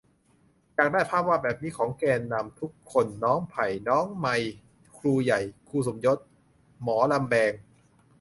[0.75, 4.49] อยากได้ภาพวาดแบบนี้ของแกนนำทุกคน น้องไผ่ น้องไมร์
[4.97, 5.39] ครูใหญ่
[5.69, 6.17] คุณสมยศ
[6.83, 7.51] หมอลำแบง